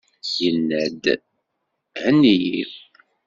Yenna-d: 0.37 1.03
Henni-iyi! 2.01 2.65